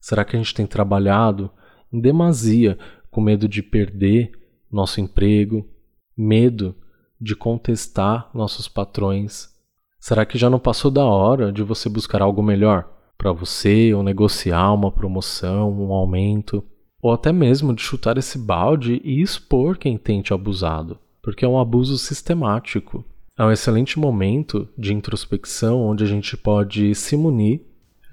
Será 0.00 0.24
que 0.24 0.34
a 0.34 0.38
gente 0.40 0.52
tem 0.52 0.66
trabalhado 0.66 1.48
em 1.92 2.00
demasia 2.00 2.76
com 3.08 3.20
medo 3.20 3.46
de 3.46 3.62
perder 3.62 4.32
nosso 4.68 5.00
emprego, 5.00 5.64
medo 6.18 6.74
de 7.20 7.36
contestar 7.36 8.32
nossos 8.34 8.66
patrões? 8.66 9.48
Será 10.00 10.26
que 10.26 10.36
já 10.36 10.50
não 10.50 10.58
passou 10.58 10.90
da 10.90 11.04
hora 11.04 11.52
de 11.52 11.62
você 11.62 11.88
buscar 11.88 12.20
algo 12.20 12.42
melhor 12.42 12.92
para 13.16 13.30
você 13.30 13.94
ou 13.94 14.02
negociar 14.02 14.72
uma 14.72 14.90
promoção, 14.90 15.70
um 15.70 15.92
aumento, 15.92 16.64
ou 17.02 17.12
até 17.12 17.32
mesmo 17.32 17.74
de 17.74 17.82
chutar 17.82 18.16
esse 18.16 18.38
balde 18.38 19.00
e 19.04 19.20
expor 19.20 19.76
quem 19.76 19.98
tem 19.98 20.22
te 20.22 20.32
abusado, 20.32 20.96
porque 21.20 21.44
é 21.44 21.48
um 21.48 21.58
abuso 21.58 21.98
sistemático. 21.98 23.04
É 23.36 23.44
um 23.44 23.50
excelente 23.50 23.98
momento 23.98 24.68
de 24.78 24.94
introspecção 24.94 25.80
onde 25.80 26.04
a 26.04 26.06
gente 26.06 26.36
pode 26.36 26.94
se 26.94 27.16
munir 27.16 27.62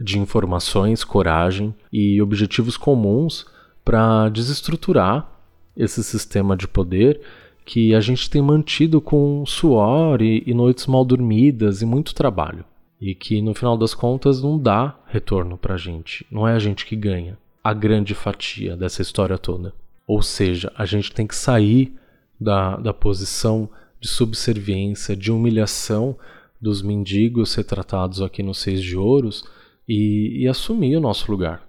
de 0.01 0.17
informações, 0.17 1.03
coragem 1.03 1.75
e 1.93 2.19
objetivos 2.21 2.77
comuns 2.77 3.45
para 3.85 4.29
desestruturar 4.29 5.29
esse 5.77 6.03
sistema 6.03 6.57
de 6.57 6.67
poder 6.67 7.21
que 7.65 7.93
a 7.93 7.99
gente 7.99 8.29
tem 8.29 8.41
mantido 8.41 8.99
com 8.99 9.45
suor 9.45 10.21
e, 10.21 10.41
e 10.47 10.53
noites 10.53 10.87
mal 10.87 11.05
dormidas 11.05 11.81
e 11.81 11.85
muito 11.85 12.15
trabalho. 12.15 12.65
E 12.99 13.13
que 13.13 13.41
no 13.41 13.53
final 13.53 13.77
das 13.77 13.93
contas 13.93 14.41
não 14.41 14.57
dá 14.57 14.97
retorno 15.05 15.57
para 15.57 15.75
a 15.75 15.77
gente. 15.77 16.25
Não 16.31 16.47
é 16.47 16.53
a 16.53 16.59
gente 16.59 16.85
que 16.85 16.95
ganha 16.95 17.37
a 17.63 17.73
grande 17.73 18.13
fatia 18.13 18.75
dessa 18.75 19.01
história 19.01 19.37
toda. 19.37 19.73
Ou 20.07 20.21
seja, 20.21 20.71
a 20.75 20.85
gente 20.85 21.11
tem 21.11 21.27
que 21.27 21.35
sair 21.35 21.93
da, 22.39 22.77
da 22.77 22.93
posição 22.93 23.69
de 23.99 24.07
subserviência, 24.07 25.15
de 25.15 25.31
humilhação 25.31 26.17
dos 26.59 26.81
mendigos 26.81 27.53
retratados 27.55 28.21
aqui 28.21 28.41
nos 28.41 28.59
Seis 28.59 28.81
de 28.81 28.97
Ouros 28.97 29.43
e, 29.87 30.43
e 30.43 30.47
assumir 30.47 30.95
o 30.95 31.01
nosso 31.01 31.31
lugar. 31.31 31.67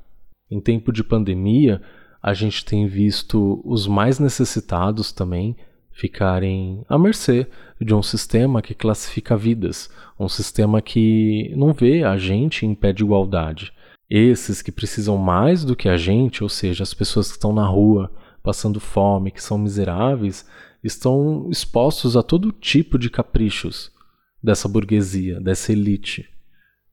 Em 0.50 0.60
tempo 0.60 0.92
de 0.92 1.04
pandemia, 1.04 1.80
a 2.22 2.34
gente 2.34 2.64
tem 2.64 2.86
visto 2.86 3.60
os 3.64 3.86
mais 3.86 4.18
necessitados 4.18 5.12
também 5.12 5.56
ficarem 5.92 6.84
à 6.88 6.98
mercê 6.98 7.46
de 7.80 7.94
um 7.94 8.02
sistema 8.02 8.62
que 8.62 8.74
classifica 8.74 9.36
vidas, 9.36 9.90
um 10.18 10.28
sistema 10.28 10.80
que 10.80 11.52
não 11.56 11.72
vê 11.72 12.04
a 12.04 12.16
gente 12.16 12.64
em 12.64 12.74
pé 12.74 12.92
de 12.92 13.02
igualdade. 13.02 13.72
Esses 14.10 14.60
que 14.60 14.72
precisam 14.72 15.16
mais 15.16 15.64
do 15.64 15.76
que 15.76 15.88
a 15.88 15.96
gente, 15.96 16.42
ou 16.42 16.48
seja, 16.48 16.82
as 16.82 16.92
pessoas 16.92 17.28
que 17.28 17.34
estão 17.34 17.52
na 17.52 17.66
rua 17.66 18.10
passando 18.42 18.80
fome, 18.80 19.30
que 19.30 19.42
são 19.42 19.56
miseráveis, 19.56 20.44
estão 20.82 21.48
expostos 21.50 22.16
a 22.16 22.22
todo 22.22 22.50
tipo 22.50 22.98
de 22.98 23.08
caprichos 23.08 23.92
dessa 24.42 24.68
burguesia, 24.68 25.40
dessa 25.40 25.70
elite 25.72 26.28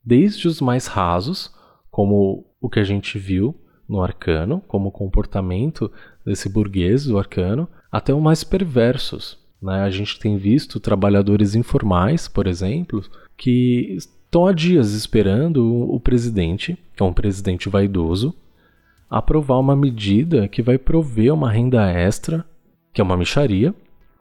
desde 0.08 0.48
os 0.48 0.58
mais 0.62 0.86
rasos, 0.86 1.52
como 1.90 2.46
o 2.62 2.70
que 2.70 2.80
a 2.80 2.84
gente 2.84 3.18
viu 3.18 3.54
no 3.86 4.02
arcano, 4.02 4.62
como 4.66 4.88
o 4.88 4.92
comportamento 4.92 5.92
desse 6.24 6.48
burguês 6.48 7.04
do 7.04 7.18
arcano, 7.18 7.68
até 7.92 8.14
os 8.14 8.22
mais 8.22 8.42
perversos. 8.42 9.38
Né? 9.60 9.82
A 9.82 9.90
gente 9.90 10.18
tem 10.18 10.38
visto 10.38 10.80
trabalhadores 10.80 11.54
informais, 11.54 12.26
por 12.26 12.46
exemplo, 12.46 13.04
que 13.36 13.98
estão 14.28 14.46
há 14.46 14.52
dias 14.52 14.92
esperando 14.92 15.90
o 15.90 15.98
presidente, 15.98 16.78
que 16.94 17.02
é 17.02 17.06
um 17.06 17.14
presidente 17.14 17.68
vaidoso, 17.68 18.34
aprovar 19.08 19.58
uma 19.58 19.74
medida 19.74 20.46
que 20.46 20.60
vai 20.60 20.76
prover 20.76 21.32
uma 21.32 21.50
renda 21.50 21.90
extra, 21.90 22.44
que 22.92 23.00
é 23.00 23.04
uma 23.04 23.16
micharia, 23.16 23.74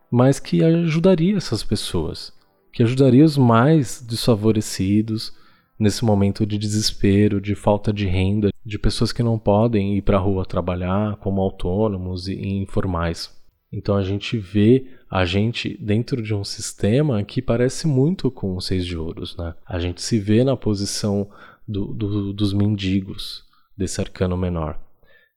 mas 0.09 0.39
que 0.39 0.63
ajudaria 0.63 1.35
essas 1.35 1.61
pessoas, 1.61 2.31
que 2.71 2.81
ajudaria 2.81 3.25
os 3.25 3.37
mais 3.37 4.01
desfavorecidos, 4.01 5.35
nesse 5.77 6.05
momento 6.05 6.45
de 6.45 6.57
desespero, 6.57 7.41
de 7.41 7.53
falta 7.53 7.91
de 7.91 8.07
renda, 8.07 8.49
de 8.65 8.79
pessoas 8.79 9.11
que 9.11 9.21
não 9.21 9.37
podem 9.37 9.97
ir 9.97 10.01
para 10.01 10.17
a 10.17 10.21
rua 10.21 10.45
trabalhar 10.45 11.17
como 11.17 11.41
autônomos 11.41 12.29
e 12.29 12.33
informais. 12.33 13.36
Então 13.71 13.95
a 13.95 14.03
gente 14.03 14.37
vê 14.37 14.87
a 15.09 15.25
gente 15.25 15.77
dentro 15.81 16.21
de 16.21 16.33
um 16.33 16.43
sistema 16.43 17.23
que 17.23 17.41
parece 17.41 17.87
muito 17.87 18.31
com 18.31 18.55
os 18.55 18.65
seis 18.65 18.85
de 18.85 18.97
ouros, 18.97 19.35
né? 19.37 19.53
A 19.65 19.79
gente 19.79 20.01
se 20.01 20.19
vê 20.19 20.43
na 20.43 20.55
posição 20.55 21.29
do, 21.67 21.93
do, 21.93 22.33
dos 22.33 22.53
mendigos 22.53 23.43
desse 23.77 23.99
arcano 23.99 24.37
menor. 24.37 24.79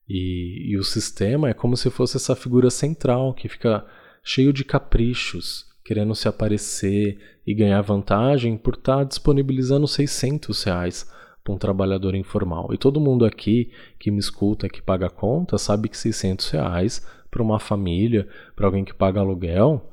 E, 0.09 0.71
e 0.71 0.77
o 0.77 0.85
sistema 0.85 1.51
é 1.51 1.55
como 1.55 1.77
se 1.77 1.91
fosse 1.91 2.17
essa 2.17 2.35
figura 2.35 2.71
central 2.71 3.35
que 3.35 3.49
fica 3.49 3.85
cheio 4.23 4.53
de 4.53 4.65
caprichos, 4.65 5.67
querendo 5.85 6.15
se 6.15 6.29
aparecer 6.29 7.19
e 7.47 7.55
ganhar 7.55 7.81
vantagem 7.81 8.57
por 8.57 8.75
estar 8.75 8.99
tá 8.99 9.05
disponibilizando 9.05 9.87
600 9.87 10.63
reais 10.65 11.11
para 11.43 11.55
um 11.55 11.59
trabalhador 11.59 12.15
informal. 12.15 12.73
E 12.73 12.79
todo 12.79 13.01
mundo 13.01 13.25
aqui 13.25 13.71
que 13.99 14.11
me 14.11 14.19
escuta, 14.19 14.69
que 14.69 14.83
paga 14.83 15.07
a 15.07 15.11
conta, 15.11 15.59
sabe 15.59 15.89
que 15.89 15.97
600 15.97 16.51
reais 16.51 17.07
para 17.31 17.43
uma 17.43 17.59
família, 17.59 18.29
para 18.57 18.67
alguém 18.67 18.85
que 18.85 18.95
paga 18.95 19.21
aluguel, 19.21 19.91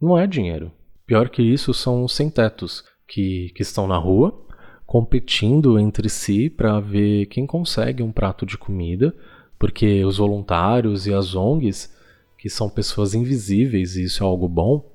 não 0.00 0.18
é 0.18 0.26
dinheiro. 0.26 0.70
Pior 1.06 1.28
que 1.28 1.42
isso 1.42 1.72
são 1.72 2.06
sem-tetos 2.06 2.84
que, 3.06 3.50
que 3.54 3.62
estão 3.62 3.86
na 3.86 3.96
rua 3.96 4.46
competindo 4.88 5.78
entre 5.78 6.08
si 6.08 6.48
para 6.48 6.80
ver 6.80 7.26
quem 7.26 7.46
consegue 7.46 8.02
um 8.02 8.10
prato 8.10 8.46
de 8.46 8.56
comida, 8.56 9.14
porque 9.58 10.02
os 10.02 10.16
voluntários 10.16 11.06
e 11.06 11.12
as 11.12 11.34
ONGs, 11.34 11.94
que 12.38 12.48
são 12.48 12.70
pessoas 12.70 13.12
invisíveis, 13.12 13.96
e 13.96 14.04
isso 14.04 14.24
é 14.24 14.26
algo 14.26 14.48
bom, 14.48 14.90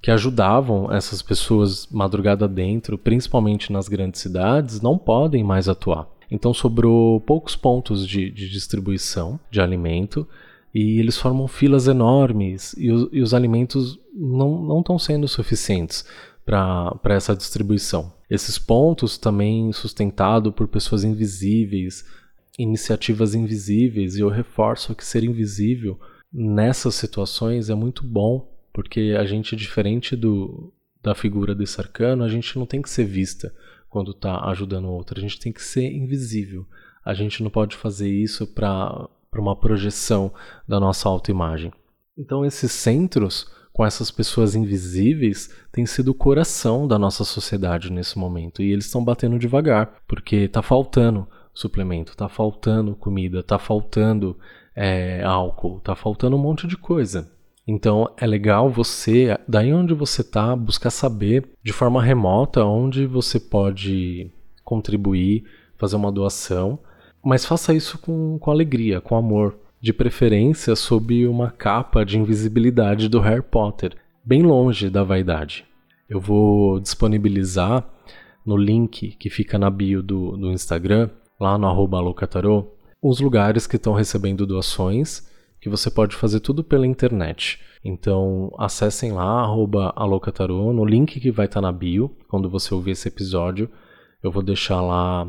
que 0.00 0.10
ajudavam 0.10 0.90
essas 0.90 1.20
pessoas 1.20 1.86
madrugada 1.88 2.48
dentro, 2.48 2.96
principalmente 2.96 3.70
nas 3.70 3.88
grandes 3.88 4.22
cidades, 4.22 4.80
não 4.80 4.96
podem 4.96 5.44
mais 5.44 5.68
atuar. 5.68 6.08
Então 6.30 6.54
sobrou 6.54 7.20
poucos 7.20 7.54
pontos 7.54 8.08
de, 8.08 8.30
de 8.30 8.48
distribuição 8.48 9.38
de 9.50 9.60
alimento 9.60 10.26
e 10.78 11.00
eles 11.00 11.16
formam 11.16 11.48
filas 11.48 11.88
enormes 11.88 12.74
e, 12.76 12.92
os, 12.92 13.08
e 13.10 13.22
os 13.22 13.32
alimentos 13.32 13.98
não 14.12 14.80
estão 14.80 14.98
sendo 14.98 15.26
suficientes 15.26 16.04
para 16.44 17.14
essa 17.14 17.34
distribuição. 17.34 18.12
Esses 18.28 18.58
pontos 18.58 19.16
também 19.16 19.72
sustentado 19.72 20.52
por 20.52 20.68
pessoas 20.68 21.02
invisíveis, 21.02 22.04
iniciativas 22.58 23.34
invisíveis, 23.34 24.16
e 24.16 24.20
eu 24.20 24.28
reforço 24.28 24.94
que 24.94 25.02
ser 25.02 25.24
invisível 25.24 25.98
nessas 26.30 26.94
situações 26.94 27.70
é 27.70 27.74
muito 27.74 28.04
bom 28.04 28.46
porque 28.70 29.16
a 29.18 29.24
gente, 29.24 29.56
diferente 29.56 30.14
do, 30.14 30.70
da 31.02 31.14
figura 31.14 31.54
desse 31.54 31.80
arcano, 31.80 32.22
a 32.22 32.28
gente 32.28 32.58
não 32.58 32.66
tem 32.66 32.82
que 32.82 32.90
ser 32.90 33.04
vista 33.04 33.50
quando 33.88 34.10
está 34.10 34.44
ajudando 34.50 34.84
o 34.84 34.92
outro, 34.92 35.18
a 35.18 35.22
gente 35.22 35.40
tem 35.40 35.50
que 35.50 35.62
ser 35.62 35.90
invisível. 35.90 36.66
A 37.02 37.14
gente 37.14 37.42
não 37.42 37.48
pode 37.48 37.76
fazer 37.76 38.10
isso 38.10 38.46
para 38.46 39.08
uma 39.40 39.56
projeção 39.56 40.32
da 40.66 40.78
nossa 40.80 41.08
autoimagem. 41.08 41.72
Então, 42.16 42.44
esses 42.44 42.72
centros, 42.72 43.50
com 43.72 43.84
essas 43.84 44.10
pessoas 44.10 44.54
invisíveis, 44.54 45.50
têm 45.70 45.84
sido 45.84 46.08
o 46.08 46.14
coração 46.14 46.88
da 46.88 46.98
nossa 46.98 47.24
sociedade 47.24 47.92
nesse 47.92 48.18
momento. 48.18 48.62
E 48.62 48.72
eles 48.72 48.86
estão 48.86 49.04
batendo 49.04 49.38
devagar, 49.38 49.96
porque 50.06 50.36
está 50.36 50.62
faltando 50.62 51.28
suplemento, 51.52 52.12
está 52.12 52.28
faltando 52.28 52.94
comida, 52.94 53.40
está 53.40 53.58
faltando 53.58 54.36
é, 54.74 55.22
álcool, 55.24 55.78
está 55.78 55.96
faltando 55.96 56.36
um 56.36 56.40
monte 56.40 56.66
de 56.66 56.76
coisa. 56.76 57.30
Então 57.66 58.08
é 58.16 58.26
legal 58.26 58.70
você, 58.70 59.36
daí 59.48 59.72
onde 59.72 59.92
você 59.92 60.20
está, 60.20 60.54
buscar 60.54 60.90
saber 60.90 61.48
de 61.64 61.72
forma 61.72 62.02
remota 62.02 62.64
onde 62.64 63.06
você 63.06 63.40
pode 63.40 64.30
contribuir, 64.62 65.44
fazer 65.76 65.96
uma 65.96 66.12
doação, 66.12 66.78
mas 67.26 67.44
faça 67.44 67.74
isso 67.74 67.98
com, 67.98 68.38
com 68.38 68.52
alegria, 68.52 69.00
com 69.00 69.16
amor, 69.16 69.58
de 69.80 69.92
preferência 69.92 70.76
sob 70.76 71.26
uma 71.26 71.50
capa 71.50 72.04
de 72.04 72.16
invisibilidade 72.16 73.08
do 73.08 73.18
Harry 73.18 73.42
Potter, 73.42 73.96
bem 74.24 74.42
longe 74.42 74.88
da 74.88 75.02
vaidade. 75.02 75.64
Eu 76.08 76.20
vou 76.20 76.78
disponibilizar 76.78 77.84
no 78.44 78.56
link 78.56 79.16
que 79.18 79.28
fica 79.28 79.58
na 79.58 79.68
bio 79.68 80.04
do, 80.04 80.36
do 80.36 80.52
Instagram, 80.52 81.10
lá 81.40 81.58
no 81.58 81.66
arroba 81.66 81.98
os 83.02 83.18
lugares 83.18 83.66
que 83.66 83.74
estão 83.74 83.92
recebendo 83.92 84.46
doações 84.46 85.28
que 85.60 85.68
você 85.68 85.90
pode 85.90 86.14
fazer 86.14 86.38
tudo 86.38 86.62
pela 86.62 86.86
internet. 86.86 87.58
Então, 87.84 88.54
acessem 88.56 89.10
lá, 89.10 89.48
alocatarô, 89.96 90.72
no 90.72 90.84
link 90.84 91.18
que 91.18 91.32
vai 91.32 91.46
estar 91.46 91.60
tá 91.60 91.66
na 91.66 91.72
bio, 91.72 92.16
quando 92.28 92.48
você 92.48 92.72
ouvir 92.72 92.92
esse 92.92 93.08
episódio. 93.08 93.68
Eu 94.22 94.30
vou 94.30 94.44
deixar 94.44 94.80
lá 94.80 95.26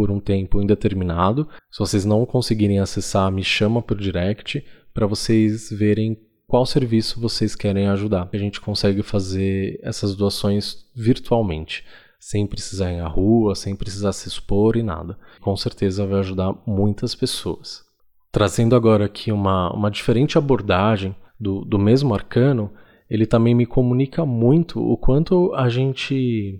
por 0.00 0.10
um 0.10 0.18
tempo 0.18 0.62
indeterminado. 0.62 1.46
Se 1.70 1.78
vocês 1.78 2.06
não 2.06 2.24
conseguirem 2.24 2.78
acessar, 2.78 3.30
me 3.30 3.44
chama 3.44 3.82
por 3.82 3.98
direct 3.98 4.64
para 4.94 5.06
vocês 5.06 5.68
verem 5.68 6.18
qual 6.46 6.64
serviço 6.64 7.20
vocês 7.20 7.54
querem 7.54 7.86
ajudar. 7.86 8.26
A 8.32 8.36
gente 8.38 8.62
consegue 8.62 9.02
fazer 9.02 9.78
essas 9.82 10.16
doações 10.16 10.86
virtualmente, 10.96 11.84
sem 12.18 12.46
precisar 12.46 12.90
ir 12.90 13.00
à 13.00 13.06
rua, 13.06 13.54
sem 13.54 13.76
precisar 13.76 14.12
se 14.12 14.26
expor 14.26 14.74
e 14.78 14.82
nada. 14.82 15.18
Com 15.38 15.54
certeza 15.54 16.06
vai 16.06 16.20
ajudar 16.20 16.54
muitas 16.66 17.14
pessoas. 17.14 17.82
Trazendo 18.32 18.74
agora 18.74 19.04
aqui 19.04 19.30
uma, 19.30 19.70
uma 19.70 19.90
diferente 19.90 20.38
abordagem 20.38 21.14
do, 21.38 21.62
do 21.62 21.78
mesmo 21.78 22.14
arcano, 22.14 22.72
ele 23.10 23.26
também 23.26 23.54
me 23.54 23.66
comunica 23.66 24.24
muito 24.24 24.80
o 24.80 24.96
quanto 24.96 25.52
a 25.54 25.68
gente 25.68 26.58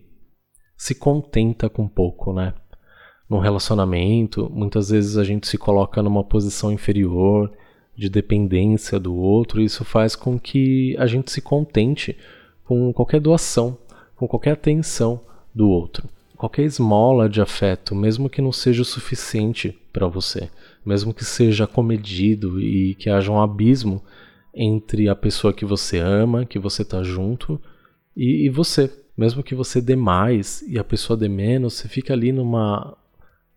se 0.76 0.94
contenta 0.94 1.70
com 1.70 1.88
pouco, 1.88 2.34
né? 2.34 2.52
Num 3.30 3.38
relacionamento, 3.38 4.50
muitas 4.52 4.90
vezes 4.90 5.16
a 5.16 5.22
gente 5.22 5.46
se 5.46 5.56
coloca 5.56 6.02
numa 6.02 6.24
posição 6.24 6.72
inferior, 6.72 7.48
de 7.96 8.08
dependência 8.08 8.98
do 8.98 9.14
outro, 9.14 9.60
e 9.60 9.66
isso 9.66 9.84
faz 9.84 10.16
com 10.16 10.38
que 10.38 10.96
a 10.98 11.06
gente 11.06 11.30
se 11.30 11.40
contente 11.40 12.16
com 12.64 12.92
qualquer 12.92 13.20
doação, 13.20 13.78
com 14.16 14.26
qualquer 14.26 14.52
atenção 14.52 15.20
do 15.54 15.68
outro. 15.68 16.08
Qualquer 16.36 16.62
esmola 16.62 17.28
de 17.28 17.40
afeto, 17.40 17.94
mesmo 17.94 18.30
que 18.30 18.40
não 18.40 18.50
seja 18.50 18.82
o 18.82 18.86
suficiente 18.86 19.78
para 19.92 20.08
você, 20.08 20.50
mesmo 20.84 21.12
que 21.12 21.24
seja 21.24 21.66
comedido 21.66 22.60
e 22.60 22.94
que 22.94 23.10
haja 23.10 23.30
um 23.30 23.40
abismo 23.40 24.02
entre 24.54 25.08
a 25.08 25.14
pessoa 25.14 25.52
que 25.52 25.64
você 25.64 25.98
ama, 25.98 26.46
que 26.46 26.58
você 26.58 26.82
está 26.82 27.02
junto, 27.02 27.60
e, 28.16 28.46
e 28.46 28.48
você. 28.48 28.90
Mesmo 29.16 29.42
que 29.42 29.54
você 29.54 29.82
dê 29.82 29.94
mais 29.94 30.62
e 30.62 30.78
a 30.78 30.84
pessoa 30.84 31.16
dê 31.16 31.28
menos, 31.28 31.74
você 31.74 31.88
fica 31.88 32.14
ali 32.14 32.32
numa, 32.32 32.96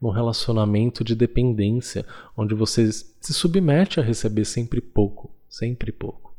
num 0.04 0.10
relacionamento 0.10 1.02
de 1.02 1.16
dependência, 1.16 2.06
onde 2.36 2.54
você 2.54 2.92
se 2.92 3.34
submete 3.34 4.02
a 4.02 4.04
receber 4.04 4.44
sempre 4.44 4.82
pouco, 4.82 5.34
sempre 5.48 5.94
pouco. 5.94 6.36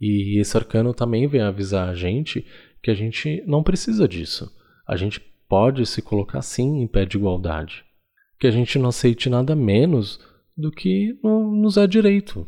E 0.00 0.40
esse 0.40 0.56
arcano 0.56 0.94
também 0.94 1.26
vem 1.26 1.40
avisar 1.40 1.88
a 1.88 1.94
gente 1.94 2.46
que 2.80 2.92
a 2.92 2.94
gente 2.94 3.42
não 3.44 3.60
precisa 3.60 4.06
disso. 4.06 4.48
A 4.86 4.96
gente 4.96 5.20
pode 5.48 5.84
se 5.84 6.00
colocar 6.00 6.42
sim 6.42 6.80
em 6.80 6.86
pé 6.86 7.04
de 7.04 7.16
igualdade. 7.16 7.84
Que 8.38 8.46
a 8.46 8.52
gente 8.52 8.78
não 8.78 8.90
aceite 8.90 9.28
nada 9.28 9.56
menos 9.56 10.20
do 10.56 10.70
que 10.70 11.18
nos 11.22 11.76
é 11.76 11.88
direito. 11.88 12.46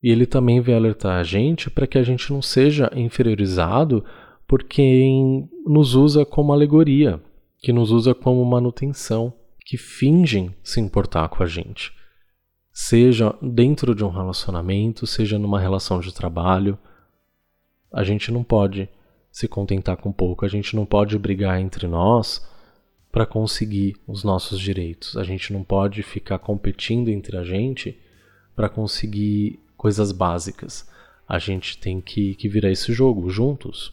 E 0.00 0.10
ele 0.10 0.24
também 0.24 0.60
vem 0.60 0.76
alertar 0.76 1.18
a 1.18 1.24
gente 1.24 1.68
para 1.68 1.86
que 1.86 1.98
a 1.98 2.02
gente 2.04 2.32
não 2.32 2.40
seja 2.40 2.92
inferiorizado 2.94 4.04
por 4.46 4.62
quem 4.62 5.50
nos 5.66 5.96
usa 5.96 6.24
como 6.24 6.52
alegoria, 6.52 7.20
que 7.58 7.72
nos 7.72 7.90
usa 7.90 8.14
como 8.14 8.44
manutenção, 8.44 9.32
que 9.68 9.76
fingem 9.76 10.56
se 10.64 10.80
importar 10.80 11.28
com 11.28 11.42
a 11.42 11.46
gente. 11.46 11.92
Seja 12.72 13.36
dentro 13.42 13.94
de 13.94 14.02
um 14.02 14.08
relacionamento, 14.08 15.06
seja 15.06 15.38
numa 15.38 15.60
relação 15.60 16.00
de 16.00 16.10
trabalho, 16.10 16.78
a 17.92 18.02
gente 18.02 18.32
não 18.32 18.42
pode 18.42 18.88
se 19.30 19.46
contentar 19.46 19.98
com 19.98 20.10
pouco, 20.10 20.46
a 20.46 20.48
gente 20.48 20.74
não 20.74 20.86
pode 20.86 21.18
brigar 21.18 21.60
entre 21.60 21.86
nós 21.86 22.42
para 23.12 23.26
conseguir 23.26 23.94
os 24.06 24.24
nossos 24.24 24.58
direitos. 24.58 25.18
A 25.18 25.22
gente 25.22 25.52
não 25.52 25.62
pode 25.62 26.02
ficar 26.02 26.38
competindo 26.38 27.10
entre 27.10 27.36
a 27.36 27.44
gente 27.44 28.00
para 28.56 28.70
conseguir 28.70 29.60
coisas 29.76 30.12
básicas. 30.12 30.88
A 31.28 31.38
gente 31.38 31.76
tem 31.76 32.00
que, 32.00 32.34
que 32.36 32.48
virar 32.48 32.70
esse 32.70 32.90
jogo 32.94 33.28
juntos. 33.28 33.92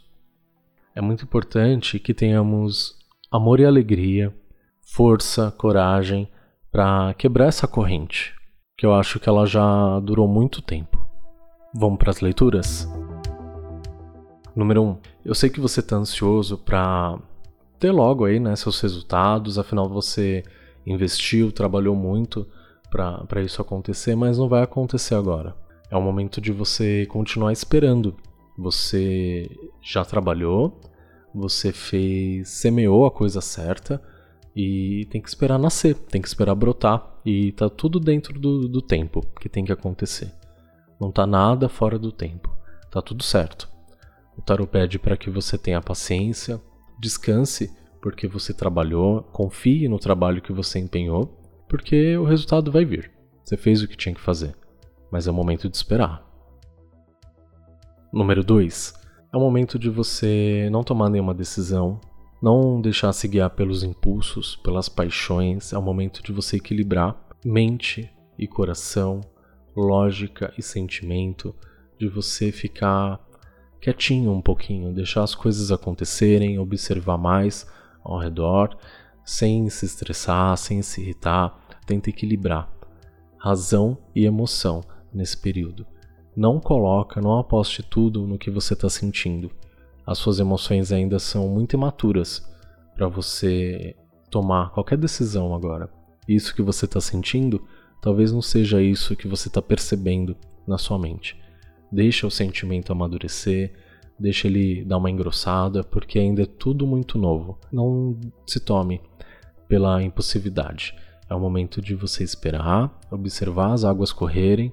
É 0.95 1.01
muito 1.01 1.25
importante 1.25 1.99
que 1.99 2.13
tenhamos 2.13 2.97
amor 3.29 3.59
e 3.59 3.65
alegria 3.65 4.33
força, 4.85 5.51
coragem 5.57 6.29
para 6.71 7.13
quebrar 7.15 7.47
essa 7.47 7.67
corrente, 7.67 8.33
que 8.77 8.85
eu 8.85 8.93
acho 8.93 9.19
que 9.19 9.27
ela 9.27 9.45
já 9.45 9.99
durou 9.99 10.27
muito 10.27 10.61
tempo. 10.61 11.03
Vamos 11.73 11.97
para 11.97 12.11
as 12.11 12.21
leituras? 12.21 12.87
Número 14.55 14.83
1. 14.83 14.87
Um, 14.87 14.97
eu 15.25 15.35
sei 15.35 15.49
que 15.49 15.59
você 15.59 15.79
está 15.79 15.97
ansioso 15.97 16.57
para 16.57 17.17
ter 17.79 17.91
logo 17.91 18.23
aí, 18.23 18.39
né, 18.39 18.55
seus 18.55 18.79
resultados, 18.79 19.59
afinal 19.59 19.89
você 19.89 20.43
investiu, 20.85 21.51
trabalhou 21.51 21.95
muito 21.95 22.47
para 22.89 23.41
isso 23.41 23.61
acontecer, 23.61 24.15
mas 24.15 24.37
não 24.37 24.47
vai 24.47 24.63
acontecer 24.63 25.15
agora. 25.15 25.55
É 25.89 25.97
o 25.97 26.01
momento 26.01 26.39
de 26.39 26.51
você 26.51 27.05
continuar 27.07 27.51
esperando. 27.51 28.15
Você 28.57 29.49
já 29.81 30.05
trabalhou, 30.05 30.79
você 31.33 31.73
fez, 31.73 32.47
semeou 32.49 33.05
a 33.05 33.11
coisa 33.11 33.41
certa, 33.41 34.01
e 34.55 35.05
tem 35.11 35.21
que 35.21 35.27
esperar 35.27 35.59
nascer, 35.59 35.95
tem 35.95 36.21
que 36.21 36.27
esperar 36.27 36.55
brotar. 36.55 37.13
E 37.25 37.51
tá 37.53 37.69
tudo 37.69 37.99
dentro 37.99 38.39
do, 38.39 38.69
do 38.69 38.81
tempo 38.81 39.21
que 39.39 39.49
tem 39.49 39.65
que 39.65 39.71
acontecer. 39.71 40.31
Não 40.99 41.11
tá 41.11 41.27
nada 41.27 41.67
fora 41.67 41.99
do 41.99 42.11
tempo. 42.11 42.55
Tá 42.89 43.01
tudo 43.01 43.23
certo. 43.23 43.67
O 44.37 44.41
tarot 44.41 44.69
pede 44.69 44.97
para 44.99 45.17
que 45.17 45.29
você 45.29 45.57
tenha 45.57 45.81
paciência, 45.81 46.61
descanse 46.99 47.69
porque 48.01 48.27
você 48.27 48.53
trabalhou, 48.53 49.23
confie 49.23 49.87
no 49.87 49.97
trabalho 49.97 50.41
que 50.41 50.53
você 50.53 50.77
empenhou, 50.77 51.41
porque 51.67 52.15
o 52.17 52.23
resultado 52.23 52.71
vai 52.71 52.85
vir. 52.85 53.11
Você 53.43 53.57
fez 53.57 53.81
o 53.81 53.87
que 53.87 53.97
tinha 53.97 54.13
que 54.13 54.21
fazer, 54.21 54.55
mas 55.11 55.27
é 55.27 55.31
o 55.31 55.33
momento 55.33 55.67
de 55.67 55.75
esperar. 55.75 56.23
Número 58.13 58.43
2. 58.43 58.93
É 59.33 59.37
o 59.37 59.39
momento 59.39 59.79
de 59.79 59.89
você 59.89 60.69
não 60.71 60.83
tomar 60.83 61.09
nenhuma 61.09 61.33
decisão, 61.33 61.99
não 62.45 62.79
deixar 62.79 63.11
se 63.11 63.27
guiar 63.27 63.49
pelos 63.49 63.81
impulsos, 63.81 64.55
pelas 64.57 64.87
paixões, 64.87 65.73
é 65.73 65.77
o 65.79 65.81
momento 65.81 66.21
de 66.21 66.31
você 66.31 66.57
equilibrar 66.57 67.19
mente 67.43 68.07
e 68.37 68.45
coração, 68.45 69.19
lógica 69.75 70.53
e 70.55 70.61
sentimento, 70.61 71.55
de 71.97 72.07
você 72.07 72.51
ficar 72.51 73.19
quietinho 73.81 74.31
um 74.31 74.43
pouquinho, 74.43 74.93
deixar 74.93 75.23
as 75.23 75.33
coisas 75.33 75.71
acontecerem, 75.71 76.59
observar 76.59 77.17
mais 77.17 77.65
ao 78.03 78.19
redor, 78.19 78.77
sem 79.25 79.67
se 79.71 79.87
estressar, 79.87 80.55
sem 80.55 80.83
se 80.83 81.01
irritar, 81.01 81.67
tenta 81.87 82.11
equilibrar 82.11 82.71
razão 83.39 83.97
e 84.13 84.23
emoção 84.23 84.83
nesse 85.11 85.35
período. 85.35 85.83
Não 86.37 86.59
coloca, 86.59 87.19
não 87.19 87.39
aposte 87.39 87.81
tudo 87.81 88.27
no 88.27 88.37
que 88.37 88.51
você 88.51 88.75
está 88.75 88.87
sentindo 88.87 89.49
as 90.05 90.17
suas 90.17 90.39
emoções 90.39 90.91
ainda 90.91 91.17
são 91.17 91.47
muito 91.47 91.73
imaturas 91.73 92.47
para 92.95 93.07
você 93.07 93.95
tomar 94.29 94.69
qualquer 94.71 94.97
decisão 94.97 95.53
agora. 95.53 95.89
Isso 96.27 96.53
que 96.55 96.61
você 96.61 96.85
está 96.85 97.01
sentindo 97.01 97.65
talvez 98.01 98.31
não 98.31 98.41
seja 98.41 98.81
isso 98.81 99.15
que 99.15 99.27
você 99.27 99.47
está 99.47 99.61
percebendo 99.61 100.37
na 100.67 100.77
sua 100.77 100.99
mente. 100.99 101.39
Deixa 101.91 102.27
o 102.27 102.31
sentimento 102.31 102.91
amadurecer, 102.91 103.73
deixa 104.19 104.47
ele 104.47 104.83
dar 104.85 104.97
uma 104.97 105.09
engrossada, 105.09 105.83
porque 105.83 106.19
ainda 106.19 106.43
é 106.43 106.45
tudo 106.45 106.85
muito 106.85 107.17
novo. 107.17 107.57
Não 107.71 108.19
se 108.45 108.59
tome 108.59 109.01
pela 109.67 110.03
impulsividade. 110.03 110.95
É 111.27 111.33
o 111.33 111.39
momento 111.39 111.81
de 111.81 111.95
você 111.95 112.23
esperar, 112.23 112.95
observar 113.09 113.73
as 113.73 113.83
águas 113.83 114.11
correrem, 114.11 114.71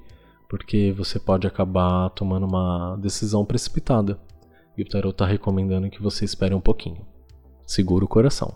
porque 0.49 0.93
você 0.95 1.19
pode 1.19 1.47
acabar 1.47 2.11
tomando 2.11 2.45
uma 2.45 2.97
decisão 2.97 3.45
precipitada 3.45 4.19
e 4.77 4.83
o 4.83 4.89
tarot 4.89 5.13
está 5.13 5.27
recomendando 5.27 5.91
que 5.91 6.03
você 6.03 6.25
espere 6.25 6.55
um 6.55 6.61
pouquinho. 6.61 7.07
Segura 7.67 8.05
o 8.05 8.09
coração. 8.09 8.55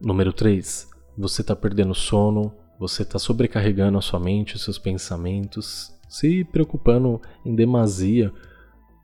Número 0.00 0.32
3. 0.32 0.88
Você 1.16 1.40
está 1.40 1.56
perdendo 1.56 1.94
sono, 1.94 2.52
você 2.78 3.02
está 3.02 3.18
sobrecarregando 3.18 3.98
a 3.98 4.02
sua 4.02 4.20
mente, 4.20 4.54
os 4.54 4.62
seus 4.62 4.78
pensamentos, 4.78 5.94
se 6.08 6.44
preocupando 6.44 7.20
em 7.44 7.54
demasia, 7.54 8.32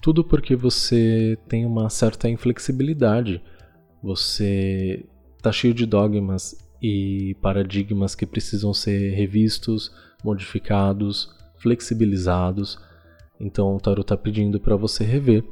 tudo 0.03 0.25
porque 0.25 0.55
você 0.55 1.39
tem 1.49 1.65
uma 1.65 1.89
certa 1.89 2.29
inflexibilidade. 2.29 3.43
Você 4.03 5.07
está 5.37 5.51
cheio 5.51 5.73
de 5.73 5.87
dogmas 5.87 6.57
e 6.83 7.37
paradigmas 7.41 8.15
que 8.15 8.27
precisam 8.27 8.75
ser 8.75 9.15
revistos, 9.15 9.93
modificados, 10.25 11.35
flexibilizados 11.59 12.79
então 13.43 13.75
o 13.75 13.81
tarot 13.81 14.03
está 14.03 14.17
pedindo 14.17 14.61
para 14.61 14.77
você 14.77 15.03
rever 15.03 15.45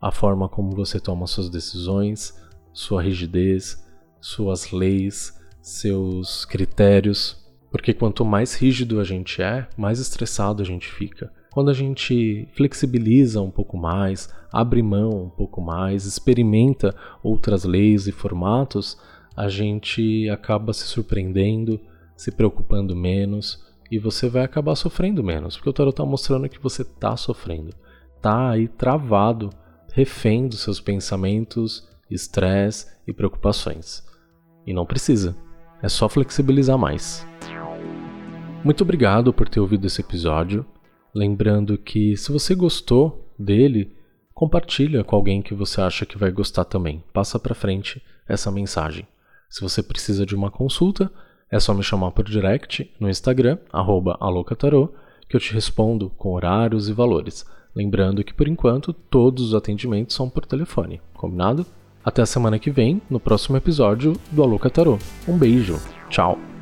a 0.00 0.12
forma 0.12 0.48
como 0.48 0.70
você 0.70 1.00
toma 1.00 1.26
suas 1.26 1.50
decisões, 1.50 2.40
sua 2.72 3.02
rigidez, 3.02 3.84
suas 4.20 4.70
leis, 4.70 5.38
seus 5.60 6.44
critérios, 6.44 7.44
porque 7.70 7.92
quanto 7.92 8.24
mais 8.24 8.54
rígido 8.54 9.00
a 9.00 9.04
gente 9.04 9.42
é, 9.42 9.66
mais 9.76 9.98
estressado 9.98 10.62
a 10.62 10.64
gente 10.64 10.86
fica. 10.86 11.32
Quando 11.52 11.70
a 11.70 11.74
gente 11.74 12.48
flexibiliza 12.54 13.40
um 13.40 13.50
pouco 13.50 13.76
mais, 13.76 14.28
abre 14.52 14.82
mão 14.82 15.24
um 15.24 15.30
pouco 15.30 15.60
mais, 15.60 16.04
experimenta 16.04 16.94
outras 17.22 17.64
leis 17.64 18.06
e 18.06 18.12
formatos, 18.12 18.96
a 19.36 19.48
gente 19.48 20.28
acaba 20.28 20.72
se 20.72 20.84
surpreendendo, 20.84 21.80
se 22.16 22.30
preocupando 22.30 22.94
menos 22.94 23.64
e 23.90 23.98
você 23.98 24.28
vai 24.28 24.42
acabar 24.42 24.74
sofrendo 24.74 25.22
menos, 25.22 25.56
porque 25.56 25.70
o 25.70 25.72
tarot 25.72 25.92
está 25.92 26.04
mostrando 26.04 26.48
que 26.48 26.58
você 26.58 26.82
está 26.82 27.16
sofrendo, 27.16 27.74
tá 28.20 28.50
aí 28.50 28.68
travado, 28.68 29.50
refém 29.92 30.48
dos 30.48 30.60
seus 30.60 30.80
pensamentos, 30.80 31.88
estresse 32.10 32.86
e 33.06 33.12
preocupações. 33.12 34.02
E 34.66 34.72
não 34.72 34.86
precisa, 34.86 35.36
é 35.82 35.88
só 35.88 36.08
flexibilizar 36.08 36.78
mais. 36.78 37.26
Muito 38.64 38.82
obrigado 38.82 39.32
por 39.32 39.48
ter 39.48 39.60
ouvido 39.60 39.86
esse 39.86 40.00
episódio. 40.00 40.64
Lembrando 41.14 41.76
que 41.76 42.16
se 42.16 42.32
você 42.32 42.54
gostou 42.54 43.30
dele, 43.38 43.94
compartilha 44.32 45.04
com 45.04 45.14
alguém 45.14 45.42
que 45.42 45.54
você 45.54 45.80
acha 45.80 46.06
que 46.06 46.16
vai 46.16 46.30
gostar 46.30 46.64
também. 46.64 47.04
Passa 47.12 47.38
para 47.38 47.54
frente 47.54 48.02
essa 48.26 48.50
mensagem. 48.50 49.06
Se 49.50 49.60
você 49.60 49.82
precisa 49.82 50.24
de 50.24 50.34
uma 50.34 50.50
consulta, 50.50 51.12
é 51.54 51.60
só 51.60 51.72
me 51.72 51.84
chamar 51.84 52.10
por 52.10 52.24
direct 52.24 52.90
no 52.98 53.08
Instagram, 53.08 53.58
alocatarô, 53.72 54.92
que 55.28 55.36
eu 55.36 55.40
te 55.40 55.54
respondo 55.54 56.10
com 56.18 56.32
horários 56.32 56.88
e 56.88 56.92
valores. 56.92 57.46
Lembrando 57.72 58.24
que 58.24 58.34
por 58.34 58.48
enquanto 58.48 58.92
todos 58.92 59.50
os 59.50 59.54
atendimentos 59.54 60.16
são 60.16 60.28
por 60.28 60.44
telefone, 60.44 61.00
combinado? 61.14 61.64
Até 62.04 62.22
a 62.22 62.26
semana 62.26 62.58
que 62.58 62.72
vem, 62.72 63.00
no 63.08 63.20
próximo 63.20 63.56
episódio 63.56 64.14
do 64.32 64.42
Alô 64.42 64.58
Catarô. 64.58 64.98
Um 65.28 65.38
beijo, 65.38 65.80
tchau! 66.10 66.53